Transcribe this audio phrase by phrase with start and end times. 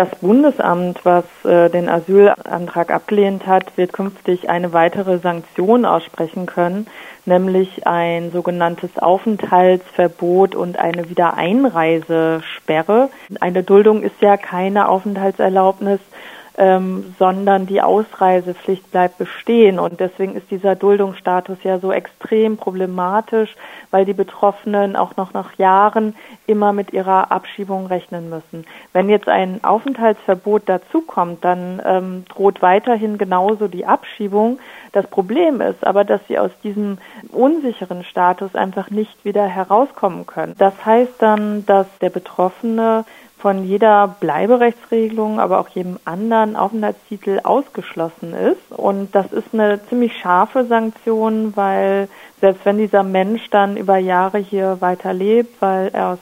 [0.00, 6.86] Das Bundesamt, was äh, den Asylantrag abgelehnt hat, wird künftig eine weitere Sanktion aussprechen können,
[7.26, 13.10] nämlich ein sogenanntes Aufenthaltsverbot und eine Wiedereinreisesperre.
[13.42, 16.00] Eine Duldung ist ja keine Aufenthaltserlaubnis,
[16.60, 19.78] ähm, sondern die Ausreisepflicht bleibt bestehen.
[19.78, 23.56] Und deswegen ist dieser Duldungsstatus ja so extrem problematisch,
[23.90, 26.14] weil die Betroffenen auch noch nach Jahren
[26.46, 28.66] immer mit ihrer Abschiebung rechnen müssen.
[28.92, 34.58] Wenn jetzt ein Aufenthaltsverbot dazukommt, dann ähm, droht weiterhin genauso die Abschiebung.
[34.92, 36.98] Das Problem ist aber, dass sie aus diesem
[37.32, 40.56] unsicheren Status einfach nicht wieder herauskommen können.
[40.58, 43.06] Das heißt dann, dass der Betroffene
[43.40, 48.70] von jeder Bleiberechtsregelung, aber auch jedem anderen Aufenthaltstitel ausgeschlossen ist.
[48.70, 52.08] Und das ist eine ziemlich scharfe Sanktion, weil
[52.40, 56.18] selbst wenn dieser Mensch dann über Jahre hier weiterlebt, weil er aus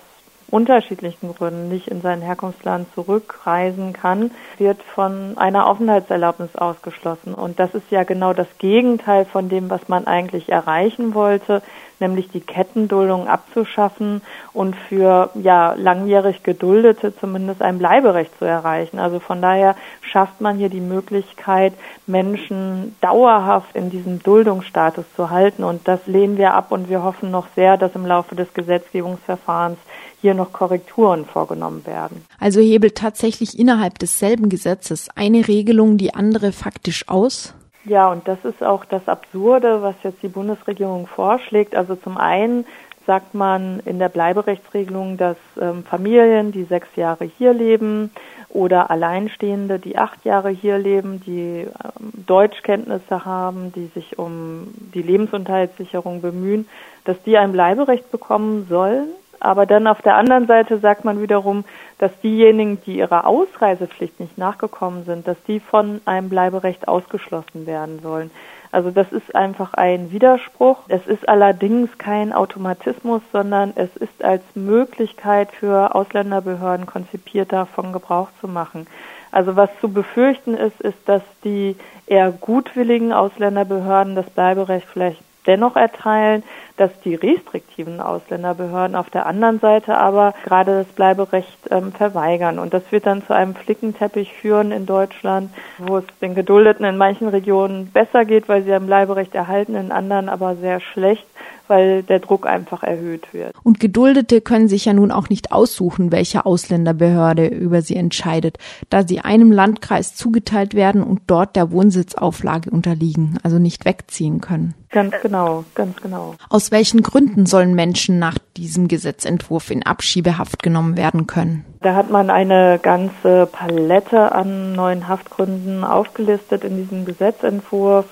[0.50, 7.34] unterschiedlichen Gründen nicht in sein Herkunftsland zurückreisen kann, wird von einer Aufenthaltserlaubnis ausgeschlossen.
[7.34, 11.62] Und das ist ja genau das Gegenteil von dem, was man eigentlich erreichen wollte,
[12.00, 18.98] nämlich die Kettenduldung abzuschaffen und für ja langjährig Geduldete zumindest ein Bleiberecht zu erreichen.
[18.98, 21.74] Also von daher schafft man hier die Möglichkeit,
[22.06, 25.64] Menschen dauerhaft in diesem Duldungsstatus zu halten.
[25.64, 29.78] Und das lehnen wir ab und wir hoffen noch sehr, dass im Laufe des Gesetzgebungsverfahrens
[30.20, 32.24] hier noch Korrekturen vorgenommen werden.
[32.40, 37.54] Also hebelt tatsächlich innerhalb desselben Gesetzes eine Regelung die andere faktisch aus?
[37.88, 41.74] Ja, und das ist auch das Absurde, was jetzt die Bundesregierung vorschlägt.
[41.74, 42.66] Also zum einen
[43.06, 48.10] sagt man in der Bleiberechtsregelung, dass ähm, Familien, die sechs Jahre hier leben
[48.50, 55.00] oder Alleinstehende, die acht Jahre hier leben, die ähm, Deutschkenntnisse haben, die sich um die
[55.00, 56.68] Lebensunterhaltssicherung bemühen,
[57.06, 59.08] dass die ein Bleiberecht bekommen sollen
[59.40, 61.64] aber dann auf der anderen Seite sagt man wiederum,
[61.98, 68.00] dass diejenigen, die ihrer Ausreisepflicht nicht nachgekommen sind, dass die von einem Bleiberecht ausgeschlossen werden
[68.02, 68.30] sollen.
[68.70, 70.78] Also das ist einfach ein Widerspruch.
[70.88, 78.28] Es ist allerdings kein Automatismus, sondern es ist als Möglichkeit für Ausländerbehörden konzipiert, davon Gebrauch
[78.40, 78.86] zu machen.
[79.30, 81.76] Also was zu befürchten ist, ist, dass die
[82.06, 86.44] eher gutwilligen Ausländerbehörden das Bleiberecht vielleicht dennoch erteilen,
[86.76, 92.60] dass die restriktiven Ausländerbehörden auf der anderen Seite aber gerade das Bleiberecht ähm, verweigern.
[92.60, 96.96] Und das wird dann zu einem Flickenteppich führen in Deutschland, wo es den Geduldeten in
[96.96, 101.26] manchen Regionen besser geht, weil sie ein Bleiberecht erhalten, in anderen aber sehr schlecht
[101.68, 103.54] weil der Druck einfach erhöht wird.
[103.62, 108.58] Und Geduldete können sich ja nun auch nicht aussuchen, welche Ausländerbehörde über sie entscheidet,
[108.90, 114.74] da sie einem Landkreis zugeteilt werden und dort der Wohnsitzauflage unterliegen, also nicht wegziehen können.
[114.90, 116.34] Ganz genau, ganz genau.
[116.48, 121.64] Aus welchen Gründen sollen Menschen nach diesem Gesetzentwurf in Abschiebehaft genommen werden können?
[121.82, 128.06] Da hat man eine ganze Palette an neuen Haftgründen aufgelistet in diesem Gesetzentwurf.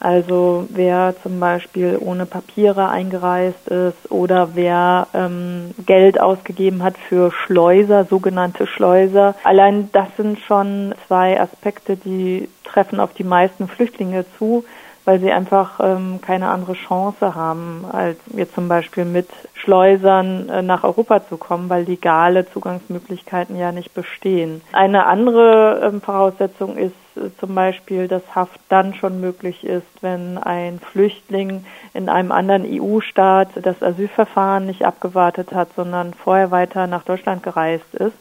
[0.00, 7.32] Also wer zum Beispiel ohne Papiere eingereist ist oder wer ähm, Geld ausgegeben hat für
[7.32, 9.34] Schleuser, sogenannte Schleuser.
[9.42, 14.64] Allein das sind schon zwei Aspekte, die treffen auf die meisten Flüchtlinge zu
[15.08, 20.60] weil sie einfach ähm, keine andere Chance haben, als jetzt zum Beispiel mit Schleusern äh,
[20.60, 24.60] nach Europa zu kommen, weil legale Zugangsmöglichkeiten ja nicht bestehen.
[24.72, 30.36] Eine andere ähm, Voraussetzung ist äh, zum Beispiel, dass Haft dann schon möglich ist, wenn
[30.36, 31.64] ein Flüchtling
[31.94, 37.94] in einem anderen EU-Staat das Asylverfahren nicht abgewartet hat, sondern vorher weiter nach Deutschland gereist
[37.94, 38.16] ist.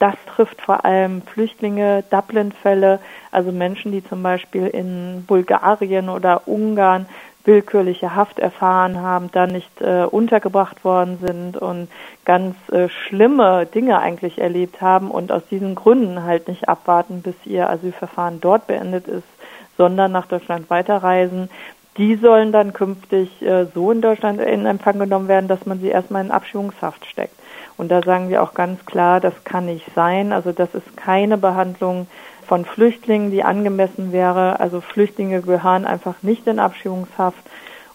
[0.00, 3.00] Das trifft vor allem Flüchtlinge, Dublin-Fälle,
[3.30, 7.06] also Menschen, die zum Beispiel in Bulgarien oder Ungarn
[7.44, 11.88] willkürliche Haft erfahren haben, da nicht äh, untergebracht worden sind und
[12.24, 17.34] ganz äh, schlimme Dinge eigentlich erlebt haben und aus diesen Gründen halt nicht abwarten, bis
[17.44, 19.28] ihr Asylverfahren dort beendet ist,
[19.76, 21.50] sondern nach Deutschland weiterreisen.
[21.98, 25.88] Die sollen dann künftig äh, so in Deutschland in Empfang genommen werden, dass man sie
[25.88, 27.39] erstmal in Abschiebungshaft steckt.
[27.76, 30.32] Und da sagen wir auch ganz klar, das kann nicht sein.
[30.32, 32.06] Also das ist keine Behandlung
[32.46, 34.60] von Flüchtlingen, die angemessen wäre.
[34.60, 37.42] Also Flüchtlinge gehören einfach nicht in Abschiebungshaft.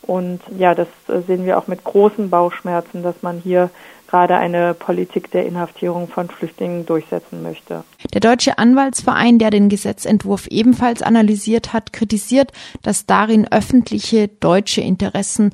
[0.02, 0.88] Und ja, das
[1.28, 3.70] sehen wir auch mit großen Bauchschmerzen, dass man hier
[4.08, 7.84] gerade eine Politik der Inhaftierung von Flüchtlingen durchsetzen möchte.
[8.14, 12.52] Der Deutsche Anwaltsverein, der den Gesetzentwurf ebenfalls analysiert hat, kritisiert,
[12.84, 15.54] dass darin öffentliche deutsche Interessen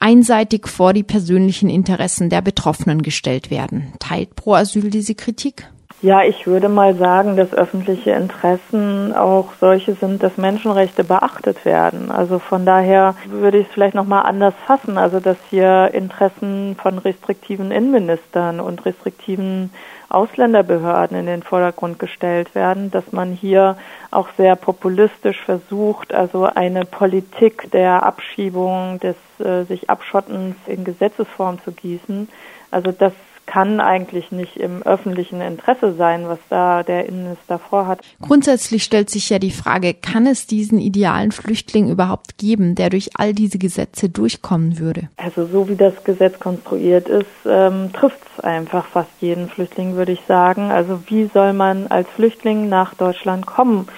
[0.00, 3.92] einseitig vor die persönlichen Interessen der Betroffenen gestellt werden.
[3.98, 5.68] Teilt Pro Asyl diese Kritik?
[6.04, 12.10] Ja, ich würde mal sagen, dass öffentliche Interessen auch solche sind, dass Menschenrechte beachtet werden.
[12.10, 14.98] Also von daher würde ich es vielleicht nochmal anders fassen.
[14.98, 19.72] Also dass hier Interessen von restriktiven Innenministern und restriktiven
[20.10, 23.78] Ausländerbehörden in den Vordergrund gestellt werden, dass man hier
[24.10, 31.62] auch sehr populistisch versucht, also eine Politik der Abschiebung, des äh, sich Abschottens in Gesetzesform
[31.64, 32.28] zu gießen.
[32.70, 33.14] Also das
[33.46, 38.00] kann eigentlich nicht im öffentlichen Interesse sein, was da der Innenminister vorhat.
[38.20, 43.10] Grundsätzlich stellt sich ja die Frage, kann es diesen idealen Flüchtling überhaupt geben, der durch
[43.14, 45.08] all diese Gesetze durchkommen würde?
[45.16, 50.12] Also so wie das Gesetz konstruiert ist, ähm, trifft es einfach fast jeden Flüchtling, würde
[50.12, 50.70] ich sagen.
[50.70, 53.88] Also wie soll man als Flüchtling nach Deutschland kommen,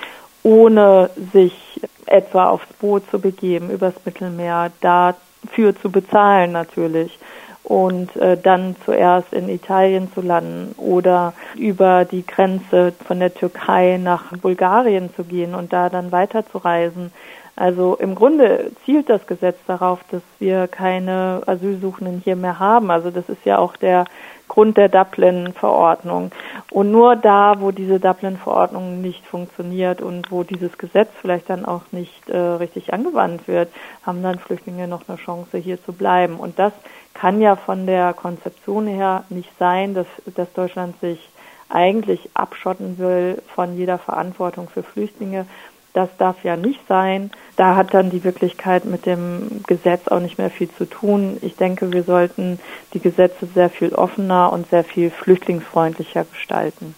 [0.43, 7.19] ohne sich etwa aufs Boot zu begeben, übers Mittelmeer, dafür zu bezahlen natürlich
[7.67, 13.99] und äh, dann zuerst in Italien zu landen oder über die Grenze von der Türkei
[14.01, 17.11] nach Bulgarien zu gehen und da dann weiterzureisen.
[17.56, 22.91] Also im Grunde zielt das Gesetz darauf, dass wir keine Asylsuchenden hier mehr haben.
[22.91, 24.05] Also das ist ja auch der
[24.47, 26.32] Grund der Dublin-Verordnung.
[26.70, 31.82] Und nur da, wo diese Dublin-Verordnung nicht funktioniert und wo dieses Gesetz vielleicht dann auch
[31.93, 33.70] nicht äh, richtig angewandt wird,
[34.05, 36.37] haben dann Flüchtlinge noch eine Chance, hier zu bleiben.
[36.37, 36.75] Und das
[37.14, 41.31] kann ja von der Konzeption her nicht sein, dass, dass Deutschland sich
[41.69, 45.47] eigentlich abschotten will von jeder Verantwortung für Flüchtlinge.
[45.97, 47.31] Das darf ja nicht sein.
[47.57, 51.39] Da hat dann die Wirklichkeit mit dem Gesetz auch nicht mehr viel zu tun.
[51.41, 52.59] Ich denke, wir sollten
[52.93, 56.95] die Gesetze sehr viel offener und sehr viel flüchtlingsfreundlicher gestalten.